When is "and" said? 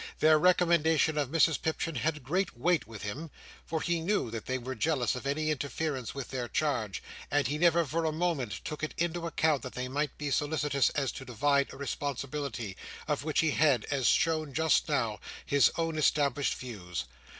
7.29-7.45